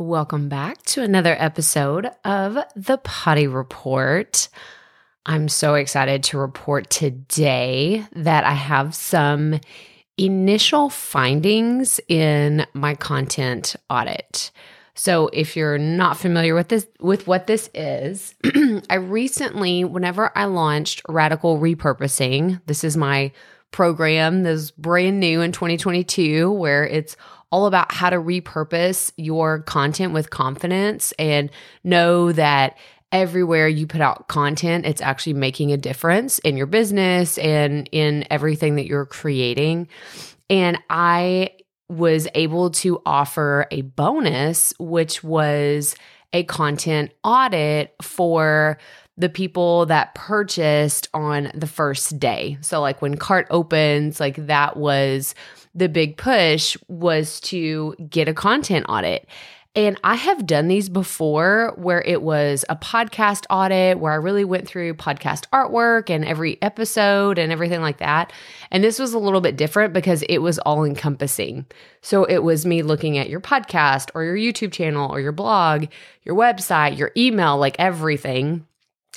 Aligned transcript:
Welcome 0.00 0.48
back 0.48 0.80
to 0.82 1.02
another 1.02 1.34
episode 1.36 2.08
of 2.24 2.56
the 2.76 2.98
Proffitt 2.98 3.52
Report. 3.52 4.48
I'm 5.26 5.48
so 5.48 5.74
excited 5.74 6.22
to 6.22 6.38
report 6.38 6.88
today 6.88 8.06
that 8.12 8.44
I 8.44 8.52
have 8.52 8.94
some 8.94 9.58
initial 10.16 10.88
findings 10.88 11.98
in 12.06 12.64
my 12.74 12.94
content 12.94 13.74
audit. 13.90 14.52
So 14.94 15.30
if 15.32 15.56
you're 15.56 15.78
not 15.78 16.16
familiar 16.16 16.54
with 16.54 16.68
this 16.68 16.86
with 17.00 17.26
what 17.26 17.48
this 17.48 17.68
is, 17.74 18.36
I 18.88 18.94
recently 18.94 19.82
whenever 19.82 20.30
I 20.38 20.44
launched 20.44 21.02
Radical 21.08 21.58
Repurposing, 21.58 22.60
this 22.66 22.84
is 22.84 22.96
my 22.96 23.32
program 23.70 24.42
that's 24.42 24.70
brand 24.70 25.20
new 25.20 25.40
in 25.40 25.52
2022 25.52 26.50
where 26.50 26.86
it's 26.86 27.16
all 27.50 27.66
about 27.66 27.92
how 27.92 28.10
to 28.10 28.16
repurpose 28.16 29.12
your 29.16 29.60
content 29.60 30.12
with 30.12 30.30
confidence 30.30 31.12
and 31.18 31.50
know 31.84 32.32
that 32.32 32.76
everywhere 33.10 33.68
you 33.68 33.86
put 33.86 34.00
out 34.00 34.28
content, 34.28 34.84
it's 34.84 35.00
actually 35.00 35.32
making 35.32 35.72
a 35.72 35.76
difference 35.76 36.38
in 36.40 36.56
your 36.56 36.66
business 36.66 37.38
and 37.38 37.88
in 37.90 38.24
everything 38.30 38.76
that 38.76 38.86
you're 38.86 39.06
creating. 39.06 39.88
And 40.50 40.78
I 40.90 41.50
was 41.88 42.28
able 42.34 42.70
to 42.70 43.00
offer 43.06 43.66
a 43.70 43.80
bonus, 43.82 44.74
which 44.78 45.24
was 45.24 45.96
a 46.34 46.42
content 46.44 47.12
audit 47.24 47.94
for 48.02 48.78
the 49.18 49.28
people 49.28 49.84
that 49.86 50.14
purchased 50.14 51.08
on 51.12 51.50
the 51.54 51.66
first 51.66 52.18
day. 52.18 52.56
So, 52.60 52.80
like 52.80 53.02
when 53.02 53.16
cart 53.16 53.46
opens, 53.50 54.20
like 54.20 54.46
that 54.46 54.76
was 54.76 55.34
the 55.74 55.88
big 55.88 56.16
push 56.16 56.76
was 56.88 57.40
to 57.40 57.94
get 58.08 58.28
a 58.28 58.34
content 58.34 58.86
audit. 58.88 59.28
And 59.74 60.00
I 60.02 60.16
have 60.16 60.46
done 60.46 60.66
these 60.66 60.88
before 60.88 61.72
where 61.76 62.02
it 62.02 62.22
was 62.22 62.64
a 62.68 62.74
podcast 62.74 63.44
audit 63.48 64.00
where 64.00 64.12
I 64.12 64.16
really 64.16 64.44
went 64.44 64.66
through 64.66 64.94
podcast 64.94 65.44
artwork 65.52 66.10
and 66.10 66.24
every 66.24 66.60
episode 66.62 67.38
and 67.38 67.52
everything 67.52 67.80
like 67.80 67.98
that. 67.98 68.32
And 68.72 68.82
this 68.82 68.98
was 68.98 69.12
a 69.12 69.18
little 69.18 69.40
bit 69.40 69.56
different 69.56 69.92
because 69.92 70.22
it 70.22 70.38
was 70.38 70.58
all 70.60 70.84
encompassing. 70.84 71.66
So 72.00 72.24
it 72.24 72.38
was 72.38 72.66
me 72.66 72.82
looking 72.82 73.18
at 73.18 73.28
your 73.28 73.40
podcast 73.40 74.10
or 74.14 74.24
your 74.24 74.36
YouTube 74.36 74.72
channel 74.72 75.12
or 75.12 75.20
your 75.20 75.32
blog, 75.32 75.86
your 76.24 76.34
website, 76.34 76.98
your 76.98 77.12
email, 77.16 77.56
like 77.56 77.76
everything. 77.78 78.66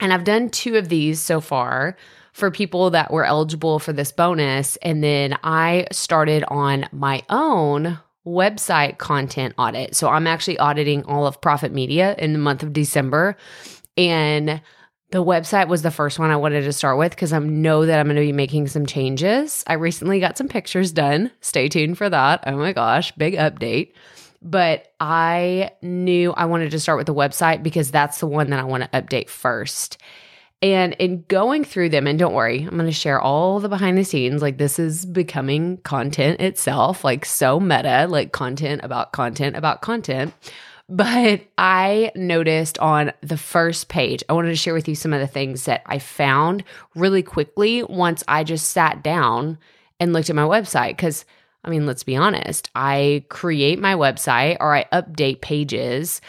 And 0.00 0.12
I've 0.12 0.24
done 0.24 0.50
two 0.50 0.76
of 0.76 0.88
these 0.88 1.20
so 1.20 1.40
far 1.40 1.96
for 2.32 2.50
people 2.50 2.90
that 2.90 3.12
were 3.12 3.24
eligible 3.24 3.78
for 3.78 3.92
this 3.92 4.10
bonus. 4.10 4.76
And 4.76 5.02
then 5.04 5.38
I 5.44 5.86
started 5.92 6.44
on 6.48 6.88
my 6.92 7.22
own 7.28 7.98
website 8.26 8.98
content 8.98 9.54
audit. 9.58 9.94
So 9.94 10.08
I'm 10.08 10.26
actually 10.26 10.58
auditing 10.58 11.04
all 11.04 11.26
of 11.26 11.40
Proffitt 11.40 11.72
Media 11.72 12.14
in 12.18 12.32
the 12.32 12.38
month 12.38 12.62
of 12.62 12.72
December. 12.72 13.36
And 13.96 14.60
the 15.10 15.22
website 15.22 15.68
was 15.68 15.82
the 15.82 15.90
first 15.90 16.18
one 16.18 16.30
I 16.30 16.36
wanted 16.36 16.62
to 16.62 16.72
start 16.72 16.96
with 16.96 17.10
because 17.10 17.32
I 17.32 17.38
know 17.38 17.84
that 17.84 18.00
I'm 18.00 18.06
going 18.06 18.16
to 18.16 18.22
be 18.22 18.32
making 18.32 18.68
some 18.68 18.86
changes. 18.86 19.62
I 19.66 19.74
recently 19.74 20.20
got 20.20 20.38
some 20.38 20.48
pictures 20.48 20.90
done. 20.90 21.30
Stay 21.42 21.68
tuned 21.68 21.98
for 21.98 22.08
that. 22.08 22.44
Oh 22.46 22.56
my 22.56 22.72
gosh, 22.72 23.12
big 23.12 23.34
update. 23.34 23.92
But 24.42 24.92
I 24.98 25.70
knew 25.82 26.32
I 26.32 26.46
wanted 26.46 26.72
to 26.72 26.80
start 26.80 26.98
with 26.98 27.06
the 27.06 27.14
website 27.14 27.62
because 27.62 27.90
that's 27.90 28.18
the 28.18 28.26
one 28.26 28.50
that 28.50 28.58
I 28.58 28.64
want 28.64 28.82
to 28.82 29.00
update 29.00 29.28
first. 29.28 29.98
And 30.60 30.94
in 30.94 31.24
going 31.26 31.64
through 31.64 31.88
them, 31.88 32.06
and 32.06 32.18
don't 32.18 32.34
worry, 32.34 32.62
I'm 32.62 32.70
going 32.76 32.86
to 32.86 32.92
share 32.92 33.20
all 33.20 33.58
the 33.58 33.68
behind 33.68 33.98
the 33.98 34.04
scenes. 34.04 34.42
Like, 34.42 34.58
this 34.58 34.78
is 34.78 35.04
becoming 35.04 35.78
content 35.78 36.40
itself, 36.40 37.02
like 37.02 37.24
so 37.24 37.58
meta, 37.58 38.06
like 38.08 38.30
content 38.30 38.82
about 38.84 39.12
content 39.12 39.56
about 39.56 39.82
content. 39.82 40.34
But 40.88 41.42
I 41.58 42.12
noticed 42.14 42.78
on 42.78 43.12
the 43.22 43.36
first 43.36 43.88
page, 43.88 44.22
I 44.28 44.34
wanted 44.34 44.50
to 44.50 44.56
share 44.56 44.74
with 44.74 44.88
you 44.88 44.94
some 44.94 45.12
of 45.12 45.20
the 45.20 45.26
things 45.26 45.64
that 45.64 45.82
I 45.86 45.98
found 45.98 46.62
really 46.94 47.22
quickly 47.22 47.82
once 47.82 48.22
I 48.28 48.44
just 48.44 48.70
sat 48.70 49.02
down 49.02 49.58
and 49.98 50.12
looked 50.12 50.30
at 50.30 50.36
my 50.36 50.42
website. 50.42 50.90
Because, 50.90 51.24
I 51.64 51.70
mean, 51.70 51.86
let's 51.86 52.02
be 52.02 52.16
honest, 52.16 52.70
I 52.74 53.24
create 53.28 53.78
my 53.78 53.94
website 53.94 54.56
or 54.60 54.74
I 54.74 54.84
update 54.92 55.40
pages 55.40 56.20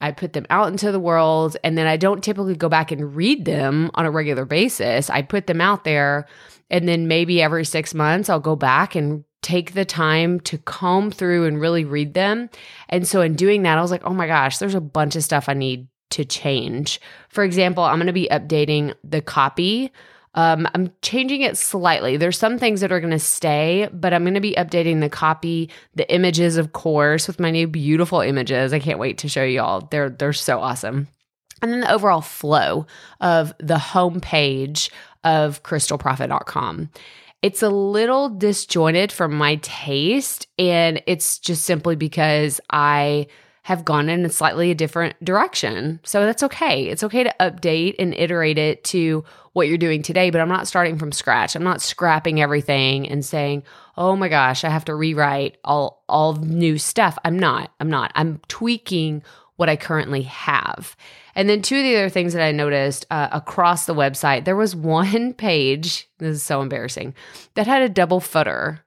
I 0.00 0.12
put 0.12 0.32
them 0.32 0.46
out 0.48 0.68
into 0.68 0.92
the 0.92 1.00
world 1.00 1.56
and 1.62 1.76
then 1.76 1.86
I 1.86 1.96
don't 1.96 2.24
typically 2.24 2.56
go 2.56 2.68
back 2.68 2.90
and 2.90 3.14
read 3.14 3.44
them 3.44 3.90
on 3.94 4.06
a 4.06 4.10
regular 4.10 4.44
basis. 4.44 5.10
I 5.10 5.22
put 5.22 5.46
them 5.46 5.60
out 5.60 5.84
there 5.84 6.26
and 6.70 6.88
then 6.88 7.06
maybe 7.06 7.42
every 7.42 7.64
six 7.64 7.92
months 7.92 8.30
I'll 8.30 8.40
go 8.40 8.56
back 8.56 8.94
and 8.94 9.24
take 9.42 9.74
the 9.74 9.84
time 9.84 10.40
to 10.40 10.58
comb 10.58 11.10
through 11.10 11.46
and 11.46 11.60
really 11.60 11.84
read 11.84 12.14
them. 12.14 12.48
And 12.88 13.06
so 13.06 13.20
in 13.20 13.34
doing 13.34 13.62
that, 13.62 13.78
I 13.78 13.82
was 13.82 13.90
like, 13.90 14.04
oh 14.04 14.14
my 14.14 14.26
gosh, 14.26 14.58
there's 14.58 14.74
a 14.74 14.80
bunch 14.80 15.16
of 15.16 15.24
stuff 15.24 15.48
I 15.48 15.54
need 15.54 15.88
to 16.10 16.24
change. 16.24 17.00
For 17.28 17.44
example, 17.44 17.84
I'm 17.84 17.96
going 17.96 18.06
to 18.06 18.12
be 18.12 18.28
updating 18.30 18.94
the 19.04 19.20
copy 19.20 19.92
um, 20.34 20.68
I'm 20.74 20.92
changing 21.02 21.42
it 21.42 21.56
slightly. 21.56 22.16
There's 22.16 22.38
some 22.38 22.58
things 22.58 22.80
that 22.80 22.92
are 22.92 23.00
going 23.00 23.10
to 23.10 23.18
stay, 23.18 23.88
but 23.92 24.12
I'm 24.12 24.22
going 24.22 24.34
to 24.34 24.40
be 24.40 24.54
updating 24.54 25.00
the 25.00 25.08
copy, 25.08 25.70
the 25.94 26.12
images, 26.12 26.56
of 26.56 26.72
course, 26.72 27.26
with 27.26 27.40
my 27.40 27.50
new 27.50 27.66
beautiful 27.66 28.20
images. 28.20 28.72
I 28.72 28.78
can't 28.78 28.98
wait 28.98 29.18
to 29.18 29.28
show 29.28 29.42
you 29.42 29.60
all. 29.60 29.88
They're 29.90 30.10
they're 30.10 30.32
so 30.32 30.60
awesome. 30.60 31.08
And 31.62 31.72
then 31.72 31.80
the 31.80 31.92
overall 31.92 32.20
flow 32.20 32.86
of 33.20 33.52
the 33.58 33.76
homepage 33.76 34.90
of 35.24 35.62
crystalproffitt.com. 35.62 36.90
It's 37.42 37.62
a 37.62 37.68
little 37.68 38.28
disjointed 38.28 39.10
from 39.10 39.34
my 39.34 39.56
taste, 39.56 40.46
and 40.58 41.02
it's 41.06 41.38
just 41.38 41.64
simply 41.64 41.96
because 41.96 42.60
I 42.70 43.26
have 43.62 43.84
gone 43.84 44.08
in 44.08 44.24
a 44.24 44.30
slightly 44.30 44.70
a 44.70 44.74
different 44.74 45.22
direction. 45.24 46.00
So 46.02 46.24
that's 46.24 46.42
okay. 46.44 46.88
It's 46.88 47.04
okay 47.04 47.24
to 47.24 47.34
update 47.40 47.96
and 47.98 48.14
iterate 48.14 48.58
it 48.58 48.84
to 48.84 49.24
what 49.52 49.68
you're 49.68 49.78
doing 49.78 50.02
today, 50.02 50.30
but 50.30 50.40
I'm 50.40 50.48
not 50.48 50.68
starting 50.68 50.98
from 50.98 51.12
scratch. 51.12 51.54
I'm 51.54 51.64
not 51.64 51.82
scrapping 51.82 52.40
everything 52.40 53.08
and 53.08 53.24
saying, 53.24 53.64
"Oh 53.96 54.16
my 54.16 54.28
gosh, 54.28 54.64
I 54.64 54.70
have 54.70 54.84
to 54.86 54.94
rewrite 54.94 55.58
all 55.64 56.04
all 56.08 56.34
new 56.36 56.78
stuff." 56.78 57.18
I'm 57.24 57.38
not. 57.38 57.72
I'm 57.80 57.90
not. 57.90 58.12
I'm 58.14 58.40
tweaking 58.48 59.22
what 59.56 59.68
I 59.68 59.76
currently 59.76 60.22
have. 60.22 60.96
And 61.34 61.48
then 61.48 61.60
two 61.60 61.76
of 61.76 61.82
the 61.82 61.96
other 61.96 62.08
things 62.08 62.32
that 62.32 62.42
I 62.42 62.50
noticed 62.50 63.04
uh, 63.10 63.28
across 63.30 63.84
the 63.84 63.94
website, 63.94 64.46
there 64.46 64.56
was 64.56 64.74
one 65.04 65.34
page, 65.34 66.08
this 66.18 66.36
is 66.36 66.42
so 66.42 66.62
embarrassing, 66.62 67.14
that 67.54 67.66
had 67.66 67.82
a 67.82 67.88
double 67.88 68.20
footer 68.20 68.80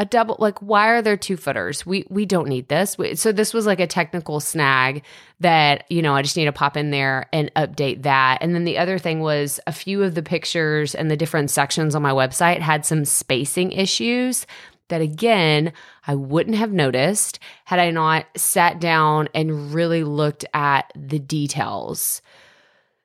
a 0.00 0.04
double 0.06 0.34
like 0.38 0.58
why 0.60 0.88
are 0.88 1.02
there 1.02 1.18
two 1.18 1.36
footers 1.36 1.84
we 1.84 2.06
we 2.08 2.24
don't 2.24 2.48
need 2.48 2.68
this. 2.68 2.96
We, 2.96 3.14
so 3.16 3.32
this 3.32 3.52
was 3.52 3.66
like 3.66 3.80
a 3.80 3.86
technical 3.86 4.40
snag 4.40 5.04
that 5.40 5.84
you 5.90 6.00
know 6.00 6.14
i 6.14 6.22
just 6.22 6.38
need 6.38 6.46
to 6.46 6.52
pop 6.52 6.74
in 6.74 6.90
there 6.90 7.28
and 7.34 7.52
update 7.54 8.02
that. 8.02 8.38
And 8.40 8.54
then 8.54 8.64
the 8.64 8.78
other 8.78 8.98
thing 8.98 9.20
was 9.20 9.60
a 9.66 9.72
few 9.72 10.02
of 10.02 10.14
the 10.14 10.22
pictures 10.22 10.94
and 10.94 11.10
the 11.10 11.18
different 11.18 11.50
sections 11.50 11.94
on 11.94 12.00
my 12.00 12.12
website 12.12 12.60
had 12.60 12.86
some 12.86 13.04
spacing 13.04 13.72
issues 13.72 14.46
that 14.88 15.02
again 15.02 15.70
i 16.06 16.14
wouldn't 16.14 16.56
have 16.56 16.72
noticed 16.72 17.38
had 17.66 17.78
i 17.78 17.90
not 17.90 18.24
sat 18.36 18.80
down 18.80 19.28
and 19.34 19.74
really 19.74 20.02
looked 20.02 20.46
at 20.54 20.90
the 20.96 21.18
details. 21.18 22.22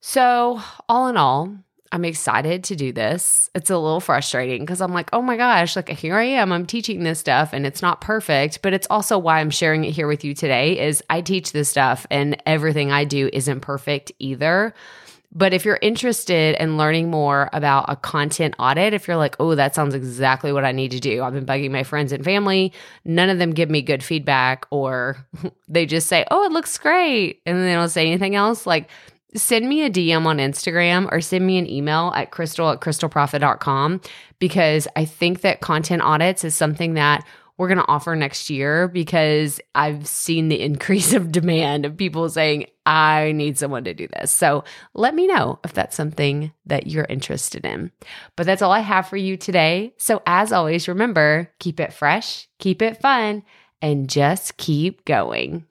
So 0.00 0.62
all 0.88 1.08
in 1.08 1.18
all 1.18 1.54
I'm 1.90 2.04
excited 2.04 2.64
to 2.64 2.76
do 2.76 2.92
this. 2.92 3.48
It's 3.54 3.70
a 3.70 3.78
little 3.78 4.00
frustrating 4.00 4.60
because 4.62 4.80
I'm 4.80 4.92
like, 4.92 5.08
oh 5.12 5.22
my 5.22 5.36
gosh, 5.36 5.74
like 5.74 5.88
here 5.88 6.16
I 6.16 6.24
am. 6.24 6.52
I'm 6.52 6.66
teaching 6.66 7.02
this 7.02 7.18
stuff 7.18 7.52
and 7.52 7.64
it's 7.64 7.80
not 7.80 8.00
perfect, 8.00 8.60
but 8.62 8.74
it's 8.74 8.86
also 8.90 9.18
why 9.18 9.40
I'm 9.40 9.50
sharing 9.50 9.84
it 9.84 9.92
here 9.92 10.06
with 10.06 10.22
you 10.24 10.34
today 10.34 10.78
is 10.78 11.02
I 11.08 11.22
teach 11.22 11.52
this 11.52 11.68
stuff 11.68 12.06
and 12.10 12.40
everything 12.44 12.92
I 12.92 13.04
do 13.04 13.30
isn't 13.32 13.60
perfect 13.60 14.12
either. 14.18 14.74
But 15.30 15.52
if 15.52 15.64
you're 15.64 15.78
interested 15.82 16.56
in 16.58 16.78
learning 16.78 17.10
more 17.10 17.50
about 17.52 17.86
a 17.88 17.96
content 17.96 18.54
audit, 18.58 18.94
if 18.94 19.06
you're 19.06 19.18
like, 19.18 19.36
oh, 19.38 19.54
that 19.54 19.74
sounds 19.74 19.94
exactly 19.94 20.52
what 20.52 20.64
I 20.64 20.72
need 20.72 20.90
to 20.92 21.00
do, 21.00 21.22
I've 21.22 21.34
been 21.34 21.44
bugging 21.44 21.70
my 21.70 21.82
friends 21.82 22.12
and 22.12 22.24
family. 22.24 22.72
None 23.04 23.28
of 23.28 23.38
them 23.38 23.52
give 23.52 23.68
me 23.68 23.82
good 23.82 24.02
feedback, 24.02 24.66
or 24.70 25.18
they 25.68 25.84
just 25.84 26.06
say, 26.06 26.24
oh, 26.30 26.44
it 26.44 26.52
looks 26.52 26.78
great. 26.78 27.42
And 27.44 27.58
then 27.58 27.66
they 27.66 27.74
don't 27.74 27.90
say 27.90 28.06
anything 28.06 28.36
else. 28.36 28.66
Like, 28.66 28.88
send 29.34 29.68
me 29.68 29.84
a 29.84 29.90
DM 29.90 30.26
on 30.26 30.38
Instagram 30.38 31.08
or 31.12 31.20
send 31.20 31.46
me 31.46 31.58
an 31.58 31.68
email 31.68 32.12
at 32.14 32.30
crystal 32.30 32.70
at 32.70 32.80
crystalproffitt.com 32.80 34.00
because 34.38 34.88
I 34.96 35.04
think 35.04 35.42
that 35.42 35.60
content 35.60 36.02
audits 36.02 36.44
is 36.44 36.54
something 36.54 36.94
that 36.94 37.26
we're 37.58 37.68
going 37.68 37.78
to 37.78 37.88
offer 37.88 38.14
next 38.14 38.48
year 38.48 38.86
because 38.88 39.60
I've 39.74 40.06
seen 40.06 40.48
the 40.48 40.60
increase 40.62 41.12
of 41.12 41.32
demand 41.32 41.84
of 41.84 41.96
people 41.96 42.28
saying, 42.30 42.66
I 42.86 43.32
need 43.32 43.58
someone 43.58 43.84
to 43.84 43.92
do 43.92 44.08
this. 44.08 44.30
So 44.30 44.64
let 44.94 45.14
me 45.14 45.26
know 45.26 45.58
if 45.64 45.74
that's 45.74 45.96
something 45.96 46.52
that 46.66 46.86
you're 46.86 47.06
interested 47.08 47.66
in. 47.66 47.90
But 48.36 48.46
that's 48.46 48.62
all 48.62 48.72
I 48.72 48.80
have 48.80 49.08
for 49.08 49.16
you 49.18 49.36
today. 49.36 49.92
So 49.98 50.22
as 50.24 50.52
always, 50.52 50.88
remember 50.88 51.52
keep 51.58 51.80
it 51.80 51.92
fresh, 51.92 52.48
keep 52.58 52.80
it 52.80 53.00
fun, 53.02 53.42
and 53.82 54.08
just 54.08 54.56
keep 54.56 55.04
going. 55.04 55.66